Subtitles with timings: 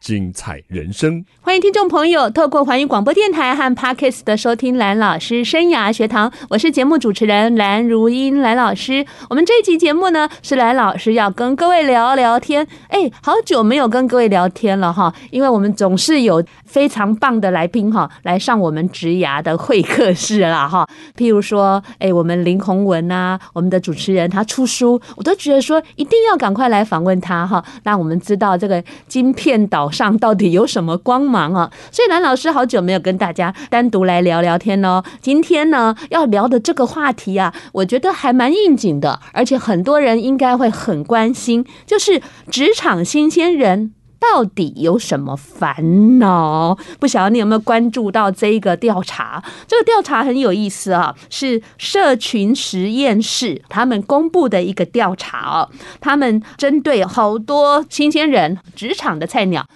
[0.00, 1.24] 精彩人生。
[1.40, 9.04] 欢迎听众朋友透过环宇广播电台和 Parkes 的收听蓝老师生涯学堂，我是节目主持人蓝如英蓝老师。
[9.30, 12.66] 我们这一集节目呢，是蓝老师要跟各位聊聊天。
[12.88, 20.88] 哎，好久没有跟各位聊天了哈，因为我们总是有非常棒的来宾哈，来上我们职涯的会客室啦哈。
[21.16, 31.70] 譬如说，哎，我们林宏文啊，我们的主持人他出书，我都觉得说一定要赶快来访问他哈，让我们知道这个晶片岛上到底有什么光芒啊。
[31.90, 35.02] 所以蓝老师好久没有跟大家单独来聊聊天哦。
[35.20, 42.20] 今天呢，要聊的这个话题啊，我觉得还蛮应景的，而且很多人应该会很关心，就是
[42.50, 43.95] 职场新鲜人。
[44.18, 46.76] 到底有什么烦恼？
[46.98, 49.42] 不晓得你有没有关注到这一个调查？
[49.66, 55.70] 这个调查很有意思啊，是社群实验室他们公布的一个调查哦。
[56.00, 59.66] 他们针对好多新鲜人、职场的菜鸟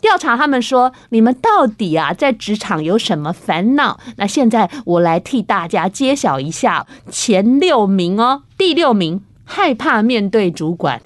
[0.00, 4.00] 调查，他们说：你们到底啊在职场有什么烦恼？
[4.16, 9.22] 那现在我来替大家揭晓一下前六名哦，第六名。
[9.52, 11.02] 害怕面对主管，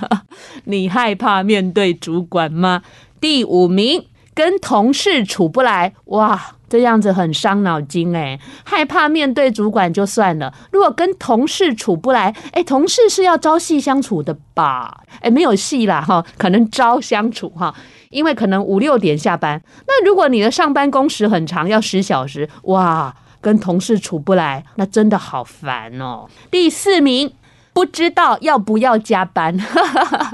[0.64, 2.82] 你害怕面对主管吗？
[3.20, 8.40] 第五名，跟同事处不来，哇，这样子很伤脑筋哎。
[8.64, 15.02] 害怕面对主管就算了，如果跟同事处不来，哎，同事是要朝夕相处的吧？
[15.20, 17.74] 哎，没有戏啦哈，可能朝相处哈，
[18.08, 19.62] 因为可能五六点下班。
[19.86, 26.26] 那如果你的上班工时很长，要十小时，哇，跟同事处不来，那真的好烦哦。
[26.50, 27.30] 第四名。
[27.72, 29.58] 不知道要不要加班，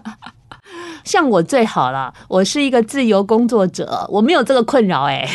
[1.05, 5.28] 像我最好了，我是一个自由工作者，我没有这个困扰哎。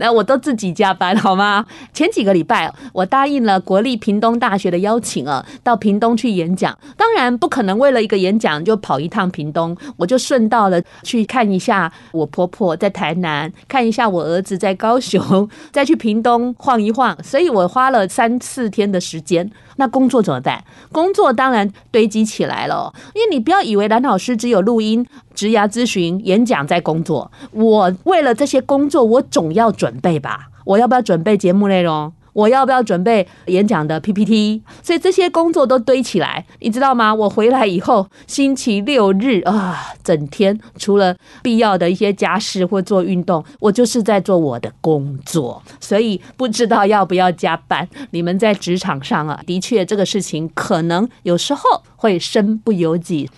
[0.00, 1.66] 那我都自己加班好吗？
[1.92, 6.76] 前几个礼拜，我答应了国立屏东大学的邀请啊，到屏东去演讲。
[6.96, 17.16] 当然不可能为了一个演讲就跑一趟屏东，我就顺道了去看一下我婆婆在台南，看一下我儿子在高雄，再去屏东晃一晃。
[17.22, 19.50] 所以我花了三四天的时间。
[19.76, 20.62] 那工作怎么办？
[20.92, 27.30] 工作当然堆积起来了，因为你不要以为蓝老师只有录音、职涯咨询、演讲在工作。
[27.52, 30.48] 我为了这些工作，我总要准备吧？
[30.64, 32.12] 我要不要准备节目内容？
[32.32, 34.62] 我要不要准备演讲的 PPT？
[34.84, 37.12] 所以这些工作都堆起来，你知道吗？
[37.12, 45.60] 我回来以后，星期六日啊，整天除了必要的一些家事或做运动，我就是在做我的工作。
[45.80, 47.88] 所以不知道要不要加班。
[48.12, 51.62] 你们在职场上啊，的确这个事情可能有时候
[51.96, 53.28] 会身不由己。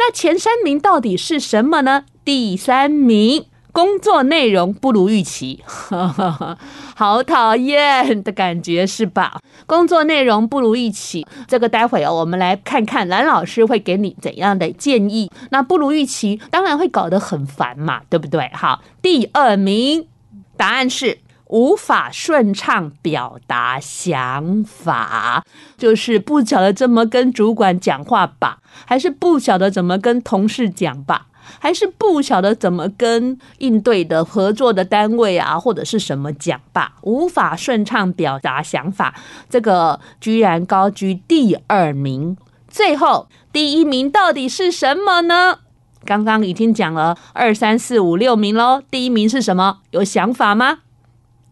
[0.00, 2.04] 那前三名到底是什么呢？
[2.24, 3.44] 第三名。
[3.72, 5.62] 工作内容不如预期，
[6.96, 9.40] 好讨厌的感觉是吧？
[9.64, 15.30] 工作内容不如预期，这个待会儿我们来看看蓝老师会给你怎样的建议。
[15.50, 18.50] 那不如预期，当然会搞得很烦嘛，对不对？
[18.54, 20.08] 好，第二名，
[20.56, 21.18] 答案是
[21.50, 25.44] 无法顺畅表达想法，
[25.76, 31.26] 就是不晓得怎么跟主管讲话吧，还是不晓得怎么跟同事讲吧？
[31.58, 39.16] 还是不晓得怎么跟应对的合作的单位啊，或者是什么讲吧，无法顺畅表达想法，
[39.48, 42.36] 这个居然高居第二名。
[42.68, 45.58] 最后第一名到底是什么呢？
[46.04, 49.78] 刚刚已经讲了二三四五六名喽，第一名是什么？
[49.90, 50.78] 有想法吗？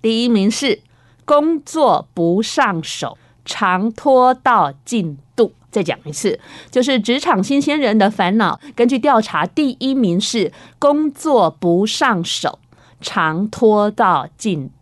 [0.00, 0.80] 第一名是
[1.24, 5.52] 工作不上手，常拖到进度。
[5.70, 8.58] 再讲一次，就是职场新鲜人的烦恼。
[8.74, 12.58] 根据调查，第一名是工作不上手，
[13.02, 14.72] 常拖到进度。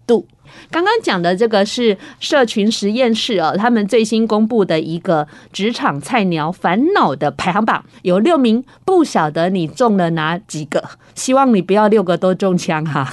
[0.71, 10.83] 刚刚讲的这个是社群实验室哦，他们最新公布的一个职场菜鸟烦恼的排行榜，有六名，不晓得你中了哪几个？
[11.15, 13.11] 希望你不要六个都中枪哈。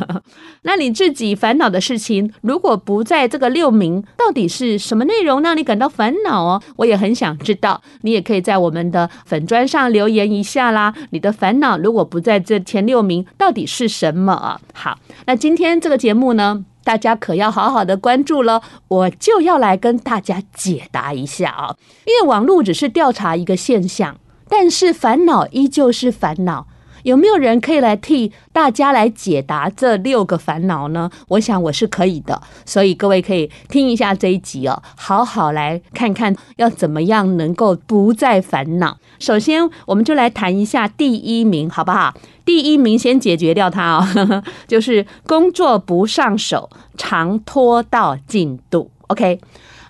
[0.62, 6.62] 那你自己烦恼的事情，如果不在这个六名，到底是什么内容让你感到烦恼哦？
[6.76, 10.94] 我也很想知道，你也可以在我们的粉砖上留言一下啦。
[11.10, 14.58] 你的烦恼如果不在这前六名，到底是什么？
[14.72, 21.76] 好，那今天这个节目呢，大家可要好好的关注了，我就要来跟大家解答一下啊。
[22.04, 26.68] 因为网络只是调查一个现象，但是烦恼依旧是烦恼。
[27.04, 31.10] 有没有人可以来替大家来解答这六个烦恼呢？
[31.28, 38.98] 我想我是可以的，所以各位可以听一下这一集哦，好好来看看要怎么样能够不再烦恼。
[39.18, 42.14] 首先，我们就来谈一下第一名，好不好？
[42.44, 48.90] 第一名先解决掉它哦， 就是工作不上手，常拖到进度。
[49.08, 49.38] OK，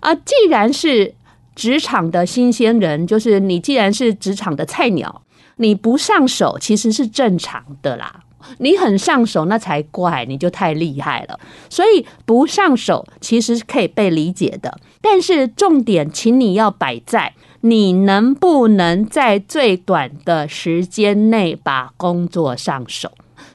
[0.00, 1.14] 啊，既然是
[1.54, 5.22] 职场的新鲜人，就是你既然是职场的菜鸟。
[5.56, 8.20] 你不上手其实是正常的啦，
[8.58, 11.38] 你很上手那才怪，你就太厉害了。
[11.70, 23.10] 所以不上手其实是可以被理解的，但是重点，请你要摆在你能不能在最短的时间内把工作上手。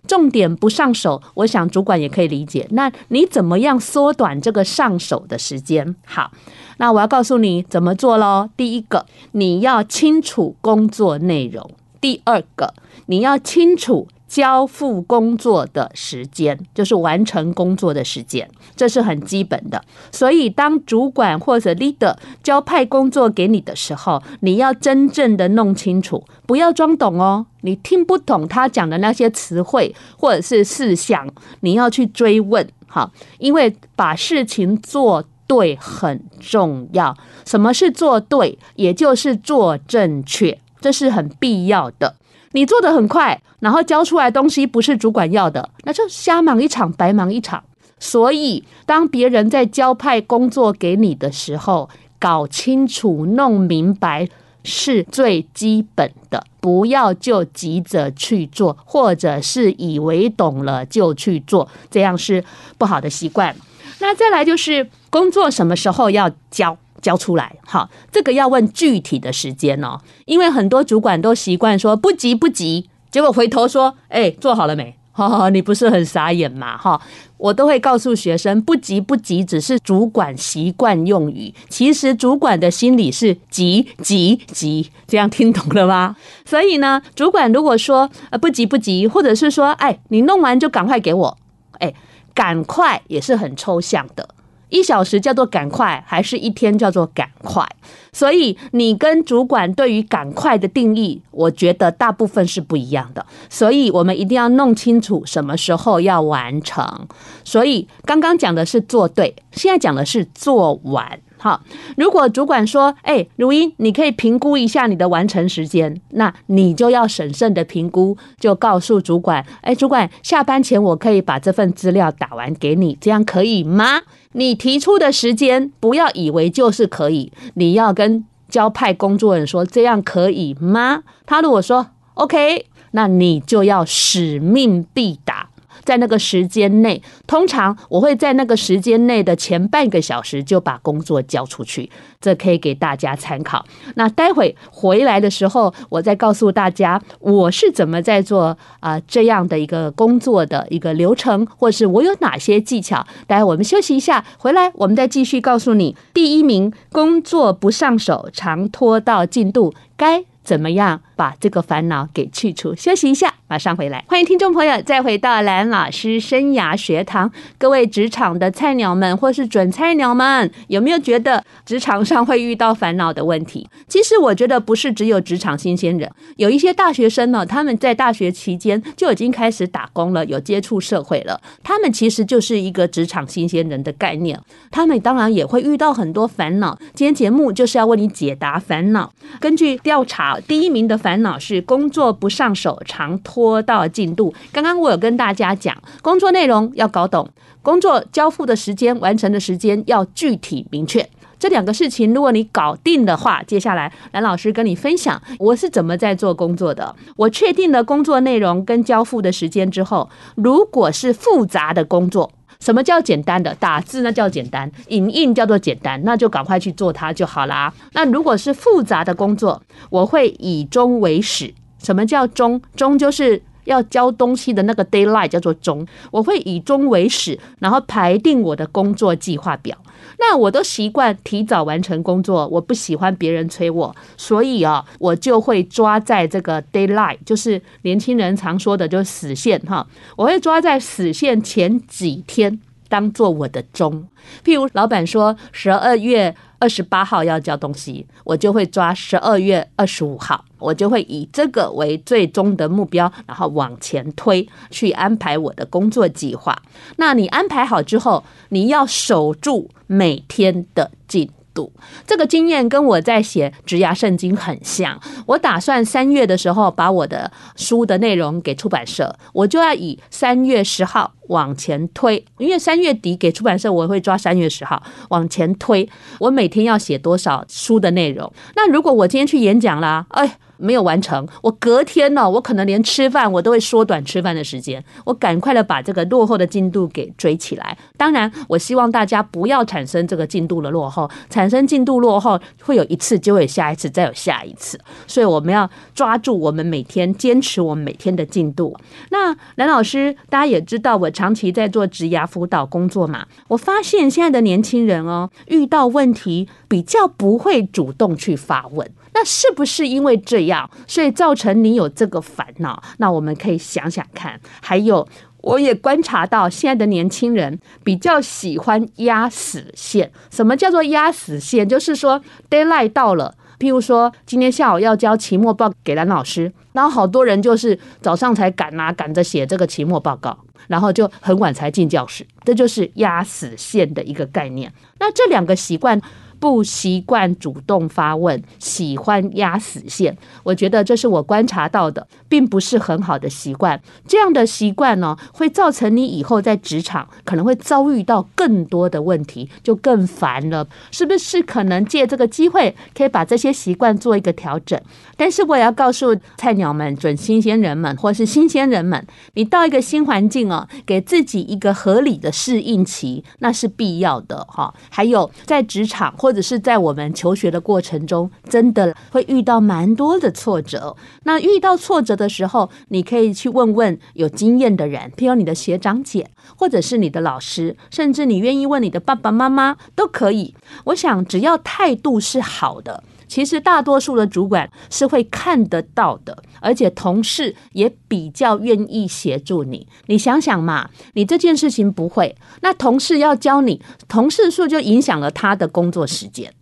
[0.07, 2.67] 重点不上手，我想主管也可以理解。
[2.71, 5.95] 那你怎么样缩短这个上手的时间？
[6.03, 6.31] 好，
[6.77, 8.49] 那我要告诉你怎么做喽。
[8.57, 11.69] 第一个，你要清楚工作内容。
[12.01, 12.73] 第二个，
[13.07, 19.83] 你要清楚交付工作的时间，就是完成工作的时间，这是很基本的。
[20.11, 27.47] 所以，当主管或者 leader 交派工作给你的时候，你要真正的弄清楚，不要装懂哦。
[27.61, 31.27] 你听不懂他讲的那些词汇或者是事项，
[31.61, 37.17] 你要去追问，哈，因为把事情做对很重要。
[37.45, 38.57] 什么是做对？
[38.75, 40.59] 也就是做正确。
[40.79, 42.15] 这是很必要的。
[42.51, 47.63] 你做得很快，然后交出来东西不是主管要的，那就瞎忙一场，白忙一场。
[47.99, 54.27] 所以，当别人在交派工作给你的时候，搞清楚、弄明白
[54.63, 62.43] 是最基本的，不要就急着去做，或者是以为懂了就去做，这样是
[62.77, 63.55] 不好的习惯。
[63.99, 66.77] 那再来就是工作什么时候要交？
[67.01, 74.95] 交出来，好，这个要问具体的时间哦，因为很多主管都习惯说不急不急，结果回头说，哎，做好了没？
[75.11, 76.77] 哈哈，你不是很傻眼嘛？
[76.77, 77.01] 哈，
[77.37, 86.15] 我都会告诉学生，不急不急只是主管习惯用语，其实主管的心里是急急急，这样听懂了吗？
[86.45, 91.37] 所以呢，主管如果说呃不急不急，或者是说，哎，你弄完就赶快给我，
[91.79, 91.93] 哎，
[92.33, 94.29] 赶快也是很抽象的。
[94.69, 97.67] 一小时叫做赶快，还是一天叫做赶快？
[98.13, 103.25] 所以你跟主管对于赶快的定义，我觉得大部分是不一样的。
[103.49, 107.07] 所以我们一定要弄清楚什么时候要完成。
[107.43, 111.19] 所以刚刚讲的是做对，现在讲的是做完。
[111.39, 111.61] 好，
[111.95, 124.01] 如果主管说：“哎，如英，你可以评估一下你的完成时间。”那你就要审慎的评估，就告诉主管：“哎，主管，下班前我可以把这份资料打完给你，这样可以吗？”
[124.33, 135.48] 你提出的时间，不要以为就是可以，你要跟交派工作人说：“这样可以吗？”他如果说 “OK”，那你就要使命必达。
[135.89, 141.89] 在那个时间内，通常我会在那个时间内的前半个小时就把工作交出去，
[142.21, 143.65] 这可以给大家参考。
[143.95, 153.03] 那待会回来的时候，我再告诉大家我是怎么在做啊、这样的一个工作的一个流程，或是我有哪些技巧。
[153.25, 155.95] 待会我们休息一下，回来我们再继续告诉你。
[156.13, 160.23] 第一名，工作不上手，常拖到进度，该。
[160.41, 162.73] 怎么样把这个烦恼给去除？
[162.73, 164.05] 休息一下，马上回来。
[164.07, 167.29] 欢迎听众朋友再回到蓝老师生涯学堂。
[167.57, 173.67] 各位职场的菜鸟们，或是准菜鸟们，有没有觉得职场上会遇到烦恼的问题？
[173.89, 181.41] 其实我觉得不是只有职场新鲜人，有一些大学生呢，他们在大学期间就已经开始打工了，有接触社会了。
[181.61, 184.39] 他们其实就是一个职场新鲜人的概念。
[184.71, 186.79] 他们当然也会遇到很多烦恼。
[186.93, 189.11] 今天节目就是要为你解答烦恼。
[189.41, 190.29] 根据调查。
[190.47, 194.31] 第一名的烦烦恼是工作不上手，常拖到进度。
[194.53, 197.27] 刚刚我有跟大家讲，工作内容要搞懂，
[197.63, 201.09] 工作交付的时间、完成的时间要具体明确。
[201.39, 206.95] 这两个事情，如果你搞定的话，接下来蓝老师跟你分享我是怎么在做工作的。
[207.15, 212.31] 我确定了工作内容跟交付的时间之后，如果是复杂的工作。
[212.59, 213.55] 什么叫简单的？
[213.55, 217.73] 打字那叫简单，影印叫做简单，那就赶快去做它就好啦。
[217.93, 221.53] 那如果是复杂的工作，我会以终为始。
[221.81, 222.61] 什么叫终？
[222.75, 225.87] 终就是要交东西的那个 deadline 叫做钟。
[226.11, 229.77] 我会以钟为始，然后排定我的工作计划表。
[230.17, 239.85] 那我都习惯提早完成工作，我不喜欢别人催我，所以啊，我就会抓在这个 deadline，就是年轻人常说的，就是死线哈。
[240.17, 242.59] 我会抓在死线前几天
[242.89, 244.07] 当做我的钟。
[244.43, 256.61] 譬如老板说十二月二十八号要交东西，我就会抓十二月二十五号，我就会以这个为最终的目标，然后往前推，去安排我的工作计划。
[256.97, 261.71] 那你安排好之后，你要守住每天的进度。
[262.05, 264.99] 这个经验跟我在写职涯圣经很像。
[265.25, 271.13] 我打算三月的时候把我的书的内容给出版社，我就要以三月十号。
[271.29, 275.89] 往前推，因为三月底给出版社，我会抓三月十号往前推。
[276.19, 278.31] 我每天要写多少书的内容？
[278.55, 280.37] 那如果我今天去演讲啦，哎。
[280.61, 287.77] 没有完成，我隔天呢，我可能连吃饭我都会缩短吃饭的时间，我赶快的把这个落后的进度给追起来。
[287.95, 298.75] 当然，我希望大家不要产生这个进度的落后，产生进度落后会有一次就会下一次，再有下一次，所以我们要抓住我们每天坚持我们每天的进度。
[299.11, 308.89] 那蓝老师，大家也知道，我长期在做职涯辅导工作嘛，我发现现在的年轻人哦，遇到问题比较不会主动去发问。
[309.13, 312.81] 那是不是因为这样，所以造成你有这个烦恼？
[312.99, 314.39] 那我们可以想想看。
[314.61, 315.05] 还有，
[315.41, 320.09] 我也观察到现在的年轻人比较喜欢压死线。
[320.31, 321.67] 什么叫做压死线？
[321.67, 330.37] 就是说 deadline 到了，譬如说今天下午要交期末报给蓝老师，然后好多人就是早上才赶啊，赶着写这个期末报告，
[330.67, 334.73] 然后就很晚才进教室，这就是压死线的一个概念。
[334.99, 336.01] 那这两个习惯。
[336.39, 340.17] 不习惯主动发问，喜欢压死线。
[340.43, 343.79] 我觉得这是我观察到的，并不是很好的习惯。
[344.07, 350.67] 这样的习惯呢，会造成你以后在职场可能会遭遇到更多的问题，就更烦了。
[350.91, 354.79] 是不是可能借这个机会，可以把这些习惯做一个调整？
[355.17, 364.73] 但是我也要告诉菜鸟们、准新鲜人们，或是新鲜人们，你到一个新环境哦，给自己一个合理的适应期，那是必要的哈。
[364.89, 370.95] 还有在职场或或者是在我们求学的过程中，真的会遇到蛮多的挫折。
[371.23, 380.53] 那遇到挫折的时候，你可以去问问有经验的人，譬如你的学长姐，或者是你的老师，甚至你愿意问你的爸爸妈妈都可以。
[380.83, 383.03] 我想，只要态度是好的。
[383.29, 389.87] 其实大多数的主管是会看得到的，而且同事也比较愿意协助你。
[390.07, 396.53] 你想想嘛，你这件事情不会，那同事要教你，同事数就影响了他的工作时间。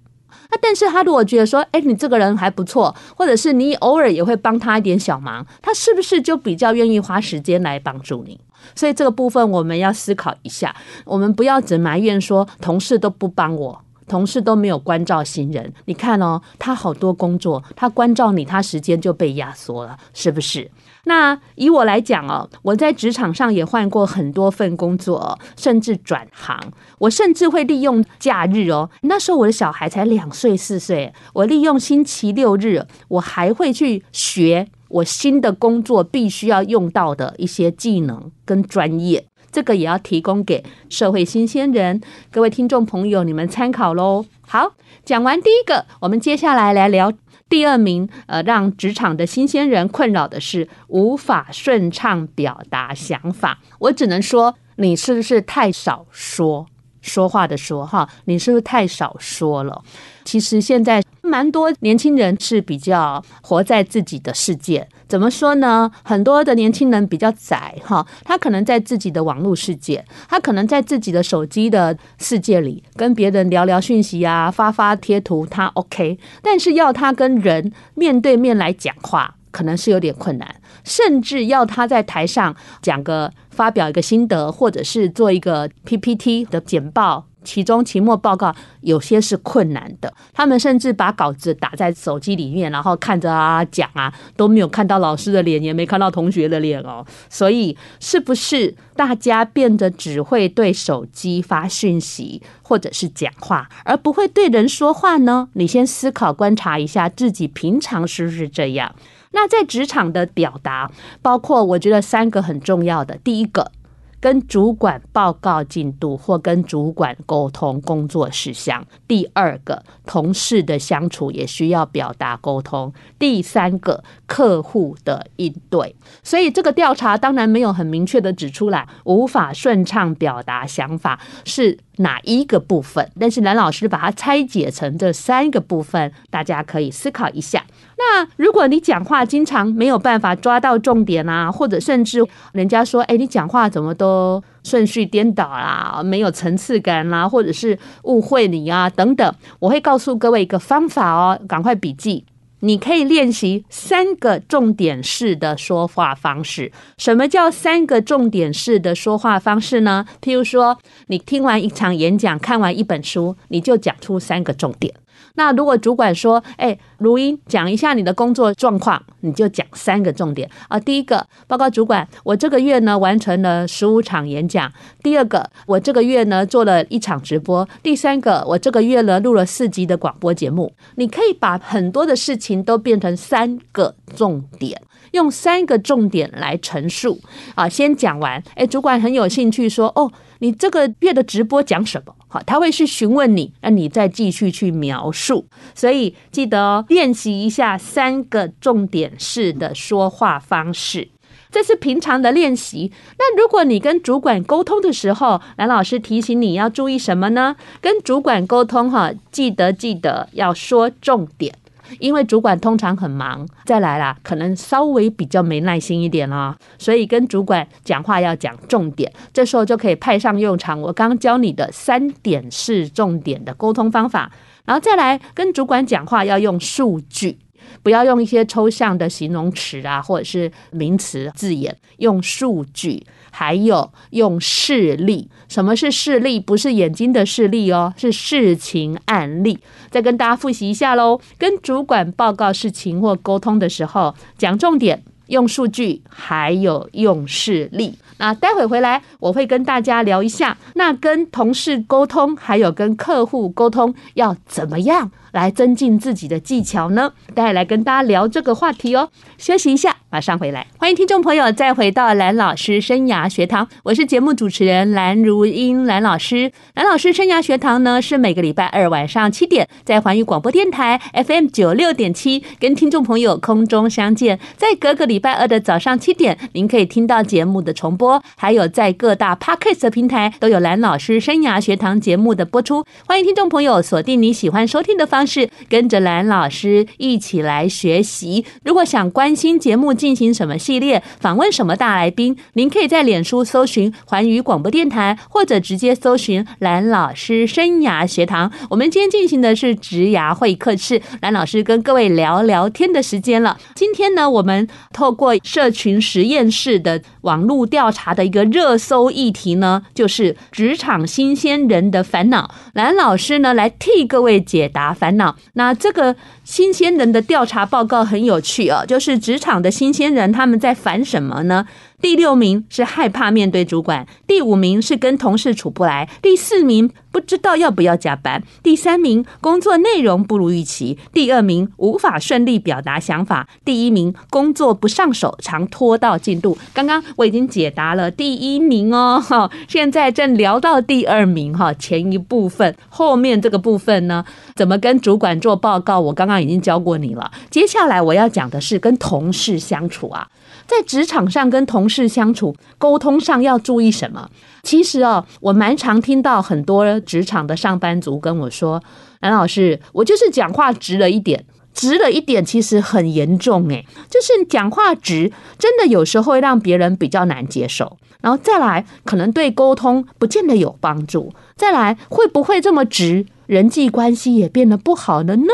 [0.50, 8.40] 那但是他如果觉得说，哎，你这个人还不错，或者是你偶尔也会帮他一点小忙，他是不是就比较愿意花时间来帮助你？
[8.76, 13.82] 所以这个部分我们要思考一下，我们不要只埋怨说同事都不帮我。
[14.08, 20.72] 同事都没有关照新人，你看哦，他好多工作，他关照你，他时间就被压缩了，是不是？
[21.04, 26.60] 那以我来讲哦，我在职场上也换过很多份工作，甚至转行，
[27.00, 28.90] 我甚至会利用假日哦。
[29.02, 39.26] 那时候我的小孩才两岁四岁，我利用星期六日，我还会去学我新的工作必须要用到的一些技能跟专业。
[39.52, 42.02] 这个也要提供给社会新鲜人，
[42.32, 44.26] 各位听众朋友，你们参考喽。
[44.42, 44.74] 好，
[45.04, 47.12] 讲完第一个，我们接下来来聊
[47.50, 48.08] 第二名。
[48.28, 53.60] 呃，让职场的新鲜人困扰的是无法顺畅表达想法。
[53.80, 56.68] 我只能说，你是不是太少说？
[57.02, 59.82] 说话的说哈，你是不是太少说了？
[60.26, 64.88] 其实现在蛮多年轻人是比较活在自己的世界。
[65.08, 65.90] 怎么说呢？
[66.04, 76.20] 很多的年轻人比较窄哈，他可能在自己的网络世界，他可能在自己的手机的世界里跟别人聊聊讯息啊，发发贴图，他 OK。
[76.42, 80.56] 但是要他跟人面对面来讲话，可能是有点困难。
[80.88, 87.26] 甚至要他在台上讲个发表一个心得，或者是做一个 PPT 的简报。
[87.44, 97.06] 其中期末报告有些是困难的，他们甚至把稿子打在手机里面，然后看着啊讲啊，都没有看到老师的脸，也没看到同学的脸哦。
[97.30, 105.48] 所以，是不是大家变得只会对手机发讯息或者是讲话，而不会对人说话呢？
[105.54, 108.94] 你先思考观察一下自己平常是不是这样。
[109.32, 110.92] 那在职场的表达，
[111.22, 113.72] 包括我觉得三个很重要的，第一个。
[114.20, 118.84] 跟主管报告进度或跟主管沟通工作事项。
[119.08, 122.92] 第二个，同事的相处也需要表达沟通。
[123.20, 125.96] 第三个，客户的应对。
[126.24, 133.10] 所以这个调查当然没有很明确的指出来，无法顺畅表达想法是哪一个部分？
[133.20, 137.64] 但是蓝老师把它拆解成这三个部分，大家可以思考一下。
[137.98, 142.24] 那如果你讲话经常没有办法抓到重点啊，或者甚至
[142.54, 152.26] 人家说，哎，你讲话怎么都顺序颠倒啦，没有层次感啦，或者是误会你啊等等，我会告诉各位一个方法哦，赶快笔记。
[152.62, 156.72] 你可以练习三个重点式的说话方式。
[156.98, 160.06] 什么叫三个重点式的说话方式呢？
[160.22, 164.94] 譬如说，你听完一场演讲，看完一本书，你就讲出三个重点。
[165.38, 170.80] 那如果主管说：“哎，如英，讲一下你的工作状况。”你就讲三个重点啊。
[170.80, 174.72] 第一个，报告主管，我这个月呢完成了十五场演讲。
[175.04, 177.68] 第二个，我这个月呢做了一场直播。
[177.84, 180.72] 第三个，我这个月呢录了四集的广播节目。
[180.96, 187.20] 你可以把很多的事情都变成三个重点，用三个重点来陈述
[187.56, 187.68] 啊。
[187.68, 192.14] 先讲完，哎，主管很有兴趣说：“哦。”你这个月的直播讲什么？
[192.28, 195.46] 好，他会去询问你，那你再继续去描述。
[195.74, 201.08] 所以记得哦，练习一下三个重点式的说话方式，
[201.50, 202.92] 这是平常的练习。
[203.18, 207.56] 那如果你跟主管沟通的时候，蓝老师提醒你要注意什么呢？
[207.80, 211.54] 跟主管沟通哈，记得记得要说重点。
[212.00, 220.80] 因为主管通常很忙，再来啦，可能稍微比较没耐心一点哦，所以跟主管讲话要讲重点，这时候就可以派上用场。
[220.82, 224.32] 我刚教你的三点式重点的沟通方法，
[224.66, 227.40] 然后再来跟主管讲话要用数据。
[227.84, 233.06] 不要用一些抽象的形容词啊，或者是名词字眼，用数据，
[233.38, 235.30] 还有用事例。
[235.48, 236.40] 什么是事例？
[236.40, 239.60] 不是眼睛的事例哦，是事情案例。
[239.92, 241.22] 再跟大家复习一下喽。
[241.38, 248.00] 跟主管报告事情或沟通的时候，讲重点，用数据，还有用事例。
[248.18, 257.14] 那待会回来，我会跟大家聊一下，那跟同事沟通，还有跟客户沟通要怎么样来增进自己的技巧呢？
[257.36, 259.12] 待会来跟大家聊这个话题哦。
[259.38, 260.66] 休息一下，马上回来。
[260.80, 266.52] 欢迎听众朋友再回到蓝老师生涯学堂，我是节目主持人蓝如英，蓝老师。
[266.74, 282.84] 蓝老师生涯学堂呢，是每个礼拜二晚上七点在环宇广播电台 FM 九六点七跟听众朋友空中相见，在隔个礼拜二的早上七点，您可以听到节目的重播，还有在各大 Podcast 平台都有蓝老师生涯学堂节目的播出。
[283.06, 288.44] 欢迎听众朋友锁定你喜欢收听的方式，跟着蓝老师一起来学习。
[288.64, 298.50] 如果想关心节目进进行什么系列，访问什么大来宾，您可以在脸书搜寻环宇广播电台，或者直接搜寻蓝老师生涯学堂。
[298.70, 303.58] 我们今天进行的是职涯会客室，蓝老师跟各位聊聊天的时间了。
[303.76, 312.50] 今天呢，我们透过社群实验室的网络调查的一个热搜议题呢，就是职场新鲜人的烦恼。
[312.72, 315.36] 蓝老师呢，来替各位解答烦恼。
[315.56, 321.66] 那这个新鲜人的调查报告很有趣哦，就是职场的新年轻人他们在烦什么呢？
[322.00, 336.56] 第六名是害怕面对主管，第五名是跟同事处不来，第四名不知道要不要加班，第三名工作内容不如预期，第二名无法顺利表达想法，第一名工作不上手，常拖到进度。
[336.72, 344.24] 刚刚我已经解答了第一名哦，哈，现在正聊到第二名哈，前一部分，后面这个部分呢，
[344.56, 346.00] 怎么跟主管做报告？
[346.00, 347.32] 我刚刚已经教过你了。
[347.50, 350.28] 接下来我要讲的是跟同事相处啊。
[350.68, 354.30] 在职场上跟同事相处沟通上要注意什么？
[354.64, 358.84] 其实哦，我蛮常听到很多职场的上班族跟我说
[359.22, 367.98] ：“蓝老师，我就是讲话直了一点，直了一点，其实很严重诶，就是讲话直，真的有时候会让别人比较难接受。
[368.20, 371.32] 然后再来，可能对沟通不见得有帮助。
[371.56, 375.48] 再来，会不会这么直，人际关系也变得不好了呢？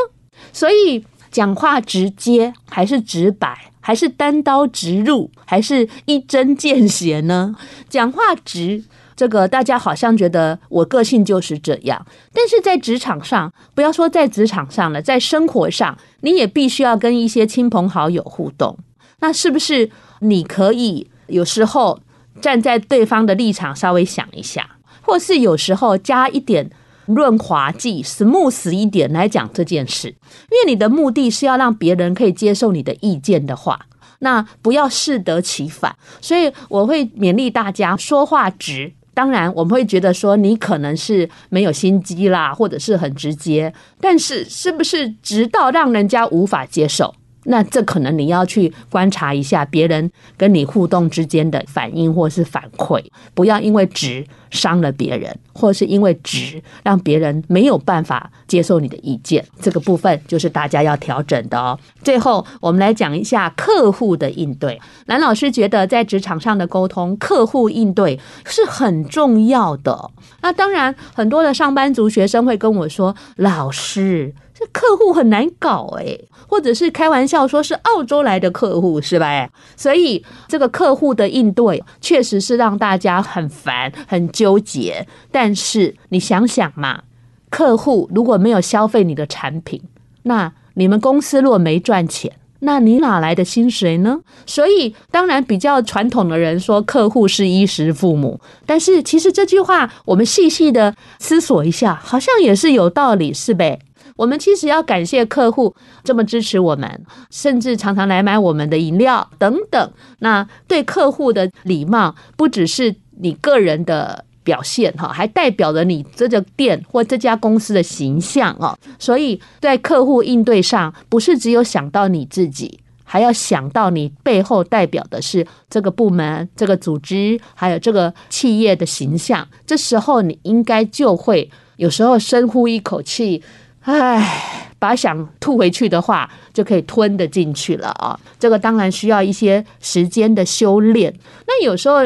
[0.52, 7.54] 所以，讲话直接还是直白？”还是单刀直入，还是一针见血呢？
[7.89, 8.82] 讲话直，
[9.13, 12.06] 这个大家好像觉得我个性就是这样。
[12.32, 18.78] 但是在职场上，不要说在职场上了，在生活上，你也必须要跟一些亲朋好友互动。
[19.19, 22.00] 那是不是你可以有时候
[22.39, 26.69] 站在对方的立场稍微想一下，或是有时候加一点
[27.05, 33.87] 润滑剂，smooth 一点来讲这件事，因为你的目的是要让别人可以接受你的意见的话，
[34.19, 35.95] 那不要适得其反。
[36.21, 38.93] 所以我会勉励大家说话直。
[39.15, 47.13] 当然，我们会觉得说你可能是没有心机啦，或者是很直接，但是是不是直到让人家无法接受？
[47.45, 53.03] 那这可能你要去观察一下别人跟你互动之间的反应或是反馈，
[53.34, 59.45] 不要因为直伤了别人，或是因为直让别人没有办法接受你的意见。
[59.60, 61.77] 这个部分就是大家要调整的哦。
[62.03, 64.79] 最后，我们来讲一下客户的应对。
[65.08, 70.12] 蓝老师觉得，在职场上的沟通，客户应对是很重要的。
[70.41, 79.49] 那当然，很多的上班族学生会跟我说：“老师。”这客户很难搞哎，或者是开玩笑说是澳洲来的客户是吧？
[79.75, 85.07] 所以这个客户的应对确实是让大家很烦、很纠结。
[85.31, 87.01] 但是你想想嘛，
[87.49, 89.81] 客户如果没有消费你的产品，
[90.23, 94.19] 那你们公司若没赚钱，那你哪来的薪水呢？
[94.45, 103.79] 所以当然比较传统的人说客户是衣食父母，但是其实这句话我们细细的思索一下，好像也是有道理，是呗？
[104.15, 109.91] 我们其实要感谢客户这么支持我们，甚至常常来买我们的饮料等等。
[110.19, 118.78] 那对客户的礼貌，不只是你个人的表现哈，还代表了你这个店或这家公司的形象哦。
[118.99, 129.47] 所以在客户应对上，不是只有想到你自己，还要想到你背后代表的是这个部门、这个组织，还有这个企业的形象。
[129.65, 133.41] 这时候你应该就会有时候深呼一口气。
[133.86, 138.17] 唉，把想吐回去的话就可以吞得进去了啊！
[138.39, 141.13] 这个当然需要一些时间的修炼。
[141.46, 141.98] 那有时候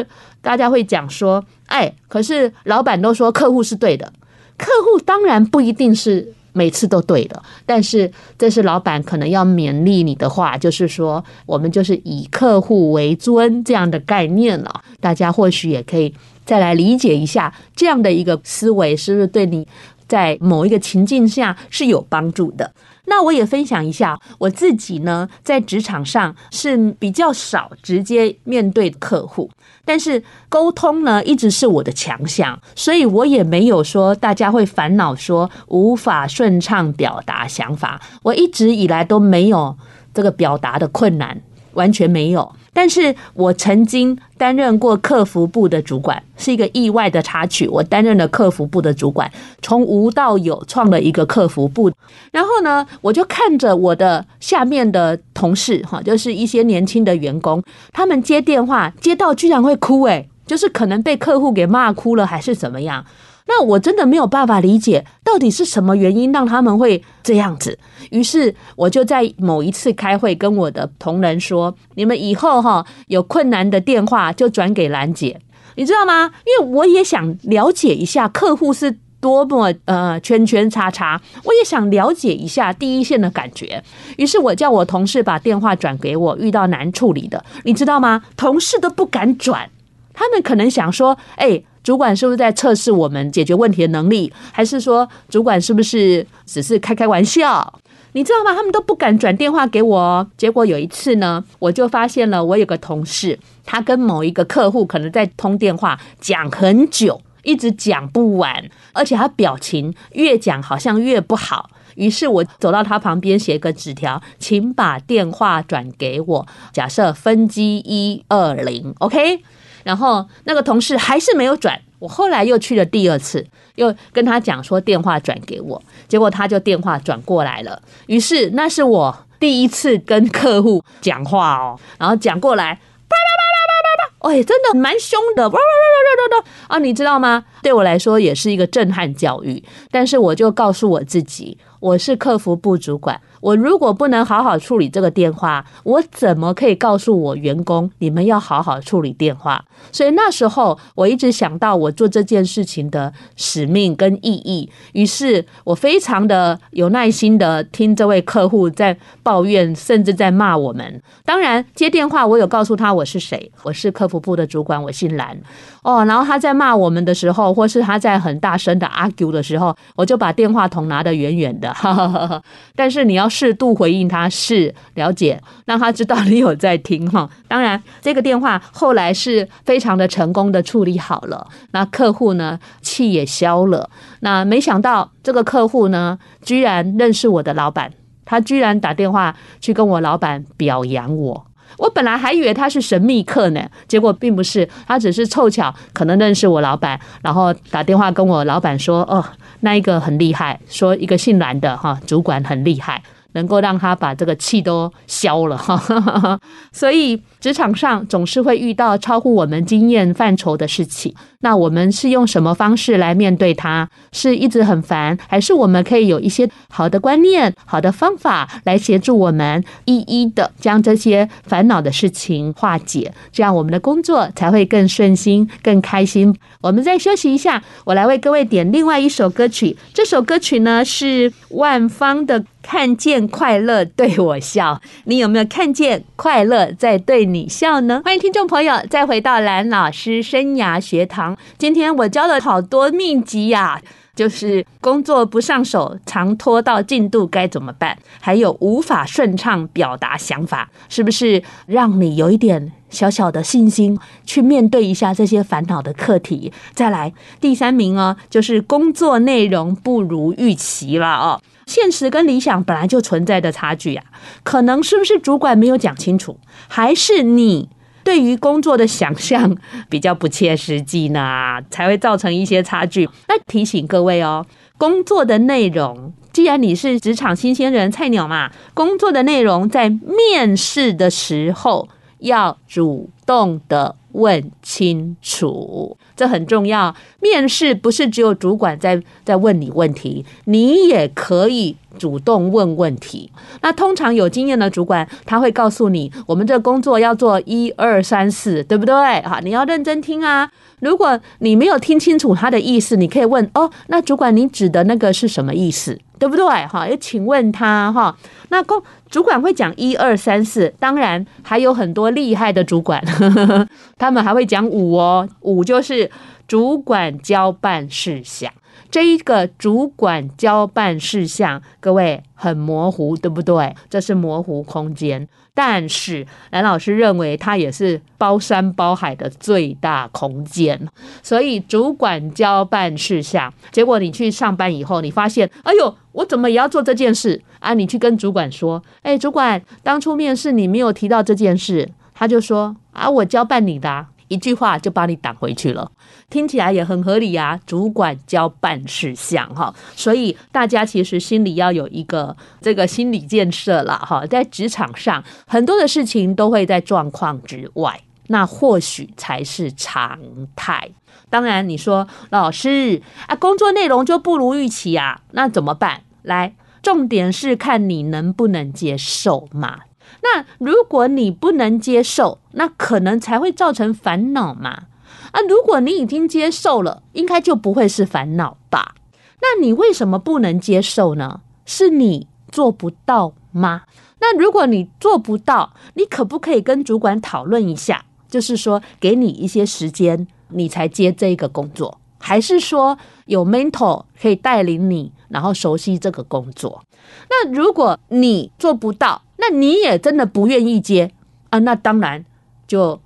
[0.42, 4.12] 大家会讲说，哎，可是老板都说客户是对的，
[4.56, 7.40] 客户当然不一定是每次都对的。
[7.64, 14.82] 但是这是老板可能要勉励你的话，就是说我们就是以客户为尊这样的概念了。
[15.00, 16.12] 大家或许也可以
[16.44, 19.66] 再来理解一下这样的一个思维，是不是对你？
[20.08, 22.72] 在某一个情境下是有帮助的。
[23.10, 29.50] 那我也分享一下我自己呢，在职场上是比较少直接面对客户，
[29.84, 37.98] 但是沟通呢一直是我的强项，所以我也没有说大家会烦恼说无法顺畅表达想法。
[38.22, 39.74] 我一直以来都没有
[40.12, 41.40] 这个表达的困难，
[41.78, 42.52] 完全没有。
[42.72, 47.66] 但是我曾经担任过客服部的主管，是一个意外的插曲。
[47.66, 49.28] 我担任了客服部的主管，
[49.62, 51.90] 从无到有创了一个客服部。
[52.30, 57.62] 然后呢，我就看着我的下面的同事，哈，就是一些年轻的员工，
[57.92, 63.04] 他们接电话接到居然会哭，诶，就是可能被客户给骂哭了，还是怎么样。
[63.50, 67.78] 那我真的没有办法理解，到底是什么原因让他们会这样子。
[68.10, 75.40] 于是我就在某一次开会跟我的同仁说：“你们以后哈有困难的电话就转给兰姐，
[75.76, 76.30] 你知道吗？
[76.44, 83.82] 因为我也想了解一下客户是多么呃圈圈叉叉，我也想了解一下第一线的感觉。
[84.18, 88.22] 于是我叫我同事把电话转给我遇到难处理的，你知道吗？
[88.36, 89.70] 同事都不敢转，
[90.12, 97.80] 他们可能想说：哎。”主管是不是在测试我们解决问题的能力，还是说主管是不是只是开开玩笑？
[98.12, 98.54] 你知道吗？
[98.54, 100.30] 他们都不敢转电话给我。
[100.36, 111.70] 结果有一次呢，我就发现了，我有个同事，他跟某一个客户可能在通电话讲很久，一直讲不完，而且他表情越讲好像越不好。
[111.94, 116.46] 于是我走到他旁边，写个纸条，请把电话转给我。
[116.70, 119.42] 假设分机一二零，OK。
[119.88, 123.42] 然后那个同事还是没有转，我后来又去了第二次，
[123.76, 127.80] 又跟他讲说电话转给我，结果他就电话转过来了。
[128.06, 137.46] 于是那是我第一次跟客户讲话哦，然后讲过来，叭叭叭叭叭叭叭，哎，真的蛮凶的，叭叭叭叭叭叭啊，你知道吗？
[137.62, 143.20] 对我来说也是一个震撼教育，但是我就告诉我自己，我是客服部主管。
[143.40, 149.64] 我如果不能好好处理这个电话，我怎么可以告诉我员工，你们要好好处理电话？
[149.92, 161.00] 所以那时候我一直想到我做这件事情的使命跟意义，于是我非常的有耐心的听这位客户在抱怨，甚至在骂我们。
[161.24, 165.40] 当然接电话，我有告诉他我是谁，我是客服部的主管，我姓蓝。
[165.84, 171.67] 哦，然后他在骂我们的时候，或是他在很大声的 argue 的时候，我就把电话筒拿得远远的。
[171.72, 172.42] 哈哈哈
[172.74, 177.28] 但是你要适度回应他，是了解， 让他知道你有在听哈。
[177.46, 183.90] 当然，这个电话后来是非常的成功的处理好了，那客户呢气也消了。
[184.20, 187.92] 那没想到这个客户呢，居然认识我的老板，
[188.24, 191.47] 他居然打电话去跟我老板表扬我。
[191.76, 199.24] 我本来还以为他是神秘客呢，结果并不是，他只是凑巧可能认识我老板，然后打电话跟我老板说：“哦，
[199.60, 203.02] 那一个很厉害，说一个姓蓝的哈主管很厉害。”
[203.38, 205.78] 能够让他把这个气都消了哈。
[206.74, 213.88] 所以职场上总是会遇到超乎我们经验范畴的事情，那我们是用什么方式来面对它？
[214.10, 226.34] 是一直很烦，还是我们可以有一些好的观念、好的方法来协助我们一一的将这些烦恼的事情化解，这样我们的工作才会更顺心、更开心。
[226.60, 229.76] 我们再休息一下，我来为各位点另外一首歌曲。
[229.94, 238.02] 这首歌曲呢是万芳的《看见快乐对我笑》，你有没有看见快乐在对你笑呢？
[238.04, 241.36] 欢迎听众朋友再回到蓝老师生涯学堂。
[241.56, 243.80] 今天我教了好多秘籍呀、
[244.14, 247.96] 就是工作不上手，常拖到进度该怎么办？
[248.20, 256.52] 还有无法顺畅表达想法，是不是让你有一点小小的信心去面对一下这些烦恼的课题？
[256.74, 261.40] 再来第三名哦，就是工作内容不如预期了哦。
[261.68, 264.04] 现实跟理想本来就存在的差距啊，
[264.42, 267.68] 可能是不是主管没有讲清楚，还是你
[268.02, 269.54] 对于工作的想象
[269.90, 271.60] 比较不切实际呢？
[271.70, 273.06] 才会造成一些差距。
[273.28, 274.46] 那提醒各位哦，
[274.78, 281.86] 工作的内容，既然你是职场新鲜人、菜鸟嘛，工作的内容在面试的时候
[282.20, 286.92] 要主动的问清楚，这很重要。
[287.20, 293.30] 面试不是只有主管在在问你问题，你也可以主动问问题。
[293.60, 298.94] 那通常有经验的主管，他会告诉你，我们这工作要做一二三四，对不对？
[299.26, 300.50] 好，你要认真听啊。
[300.80, 305.98] 如果你没有听清楚他的意思，你可以问哦，那主管你指的那个是什么意思？
[306.20, 306.46] 对不对？
[306.66, 308.16] 哈，也请问他哈。
[308.50, 316.10] 那公主管会讲一二三四，当然还有很多厉害的主管，呵呵，他们还会讲五哦，五就是
[316.46, 318.50] 主管交办事项。
[318.90, 323.74] 这一个主管交办事项，各位很模糊，对不对？
[323.90, 325.28] 这是模糊空间。
[325.52, 330.88] 但是蓝老师认为，它也是包山包海的最大空间。
[331.20, 337.74] 所以，主管交办事项，结果你去上班以后，你发现，哎呦，我怎么也要做这件事啊？
[337.74, 344.06] 你去跟主管说，哎，主管，当初面试你没有提到这件事，他就说，啊，我交办你的。
[344.28, 345.90] 一句话就把你挡回去了，
[346.30, 347.58] 听起来也很合理呀。
[347.66, 354.24] 主管交办事项哈，所以大家其实心里要有一个这个心理建设了哈。
[354.26, 360.18] 在职场上，很多的事情都会在状况之外，那或许才是常
[360.54, 360.90] 态。
[361.30, 366.02] 当然，你说老师啊，工作内容就不如预期啊，那怎么办？
[366.22, 369.80] 来，重点是看你能不能接受嘛。
[370.22, 374.84] 那如果你不能接受，那可能才会造成烦恼嘛。
[375.32, 378.94] 啊，如果你已经接受了，应该就不会是烦恼吧？
[379.40, 381.42] 那你为什么不能接受呢？
[381.64, 383.82] 是你做不到吗？
[384.20, 388.04] 那如果你做不到，你可不可以跟主管讨论一下？
[388.28, 396.82] 就是说，给你一些时间，你才接这个工作，还是说有 mentor 可以带领你，然后熟悉这个工作？
[397.30, 401.12] 那如果你做不到，那你也真的不愿意接
[401.50, 401.58] 啊？
[401.60, 402.24] 那当然
[402.66, 403.00] 就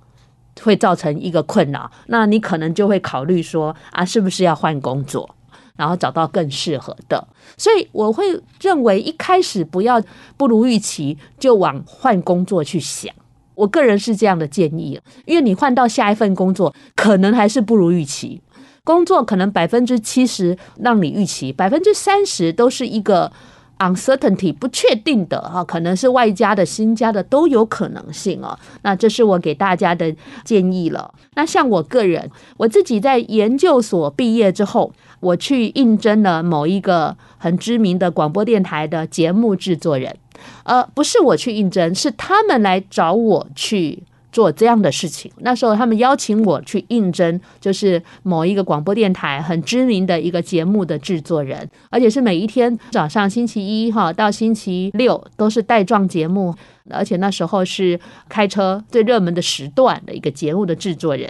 [0.61, 1.89] 会造成一个困扰。
[2.07, 5.29] 那你可能就会考虑说啊，是不是要换工作，
[5.77, 7.27] 然后找到更适合的？
[7.57, 10.01] 所以我会认为一开始不要
[10.35, 13.13] 不如预期就往换工作去想。
[13.55, 18.41] 我个人是这样的建议，因为你换到下一份工作，可能还是不如预期。
[18.83, 23.31] 工作可能百分之七十让你预期，百分之三十都是一个。
[23.79, 28.57] uncertainty 不确定的哈，可能是外加的、新加的都有可能性哦。
[28.83, 30.15] 那这是我给大家的
[30.45, 31.13] 建议了。
[31.33, 40.15] 那像我个人，我自己在研究所毕业之后，我去应征了某一个很知名的广播电台的节目制作人。
[40.63, 44.03] 呃，不是我去应征，是他们来找我去。
[44.33, 56.53] 做这样的事情，那时候他们邀请我去应征，就是某一个广播电台很知名的一个节目的制作人，而且是每一天早上星期一哈到星期六都是带状节目，
[56.89, 61.29] 而且那时候是开车最热门的时段的一个节目的制作人。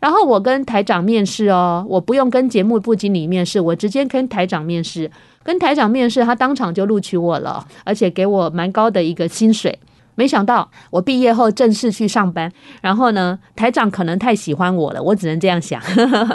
[0.00, 5.08] 然后我跟台长面试哦，我不用跟节目部经理面试，我直接跟台长面试，
[5.44, 9.78] 跟台长面试，他当场就录取我了，而且给我蛮高的一个薪水。
[10.14, 15.80] 没想到我毕业后正式去上班，然后呢，台长可能太喜欢我了，我只能这样想，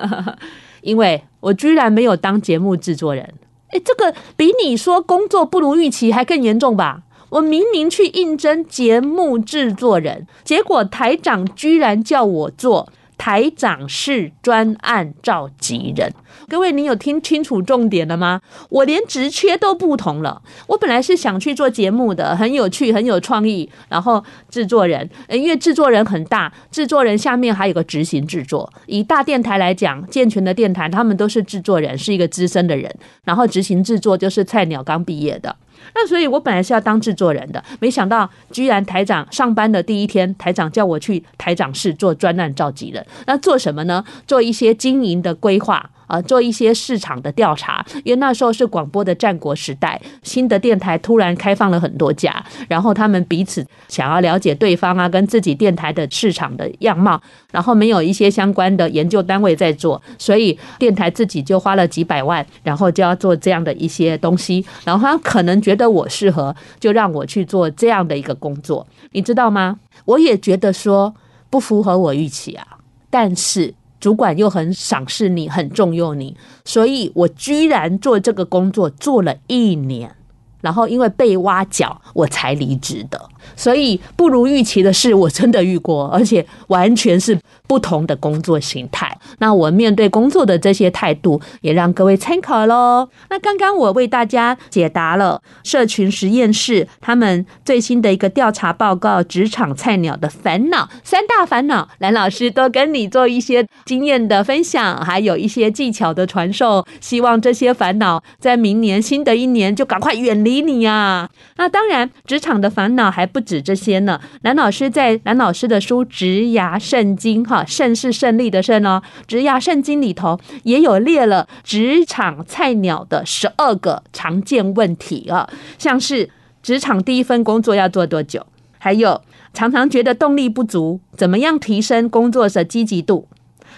[0.82, 3.34] 因为我居然没有当节目制作人。
[3.72, 7.04] 诶，这个比你说工作不如预期还更严重吧？
[7.30, 16.14] 我明明去应征节目制作人，结果台长居然叫我做台长是专案召集人。
[16.48, 18.40] 各位，你有听清楚重点了吗？
[18.70, 20.42] 我连职缺都不同了。
[20.68, 23.70] 我本来是想去做节目的，很有趣，很有创意。
[23.90, 28.72] 然后制作人，因为制作人很大，制作人下面还有个执行制作。
[28.86, 32.94] 以大电台来讲，健全的电台，他们都是制作人，是一个资深的人。
[33.24, 35.54] 然后执行制作就是菜鸟刚毕业的。
[35.96, 43.06] 那所以，我本来是要当制作人的，没想到居然台长上班的第一天，台长叫我去台长室做专案召集人。
[43.26, 44.04] 那做什么呢？
[44.26, 45.90] 做一些经营的规划。
[46.08, 69.78] 啊，做一些市场的调查，因为那时候是广播的战国时代，新的电台突然开放了很多家，然后他们彼此想要了解对方啊，跟自己电台的市场的样貌，然后没有一些相关的研究单位在做，所以电台自己就花了几百万，然后就要做这样的一些东西，然后他可能觉得我适合，就让我去做这样的一个工作，你知道吗？
[70.06, 71.14] 我也觉得说
[71.50, 72.66] 不符合我预期啊，
[73.10, 73.74] 但是。
[74.00, 80.16] 主管又很赏识你，很重用你，所以我居然做这个工作做了一年，
[80.62, 83.30] 然后因为被挖角，我才离职的。
[83.56, 89.18] 所以不如预期的事，我真的遇过，而且完全是不同的工作形态。
[89.40, 93.08] 那我面对工作的这些态度，也让各位参考喽。
[93.30, 101.88] 那刚刚我为大家解答了社群实验室他们最新的一个调查报告：职场菜鸟的烦恼三大烦恼。
[102.00, 106.86] 蓝老师都跟你做一些经验的分享，还有一些技巧的传授。
[107.00, 111.30] 希望这些烦恼在明年新的一年就赶快远离你啊！
[111.58, 113.26] 那当然，职场的烦恼还。
[113.38, 125.48] 不止这些呢，蓝老师在蓝老师的书《职涯圣经》哈，胜是胜利的胜哦，《职涯圣经》里头也有列了职场菜鸟的十二个常见问题啊，
[125.78, 126.28] 像是
[126.64, 128.44] 职场第一份工作要做多久，
[128.80, 129.22] 还有
[129.54, 133.28] 常常觉得动力不足，怎么样提升工作的积极度？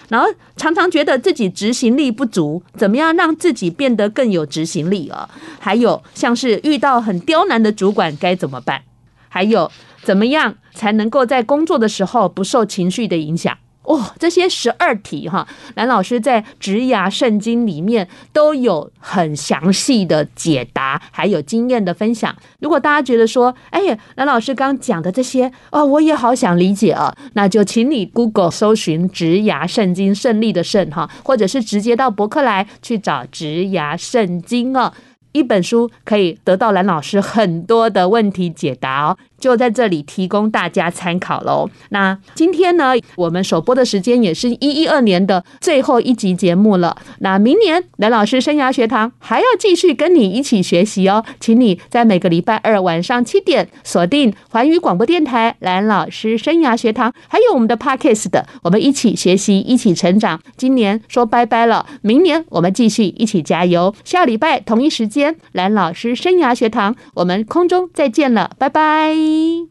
[0.07, 5.29] 然后常常觉得自己执行力不足，怎么样让自己变得更有执行力啊？
[5.59, 8.81] 还有像是遇到很刁难的主管该怎么办？
[9.29, 9.71] 还有，
[10.03, 13.57] 怎么样才能够在工作的时候不受情绪的影响？
[13.83, 22.35] 哦，这些十二题哈，蓝老师在《职涯圣经》里面都有很详细的解答，还有经验的分享。
[22.59, 34.93] 如果大家觉得说，哎呀，蓝老师刚讲的这些，哦，我也好想理解啊，那就请你 Google 搜寻《职涯圣经》，胜利的胜哈，或者是直接到博客来去找《职涯圣经》哦。
[35.31, 39.17] 一本书可以得到蓝老师很多的问题解答哦。
[39.39, 41.69] 就在这里提供大家参考喽。
[41.89, 46.97] 那今天呢，我们首播的时间也是一一二年的最后一集节目了。
[47.19, 60.39] 那明年蓝老师生涯学堂还要继续跟你一起学习哦，请你在每个礼拜二晚上七点锁定环宇广播电台蓝老师生涯学堂，还有我们的 Podcast 的，我们一起学习，一起成长。
[60.57, 63.93] 今年说拜拜了，明年我们继续一起加油。
[64.03, 69.28] 下礼拜同一时间，蓝老师生涯学堂，我们空中再见了，拜拜。
[69.29, 69.69] 一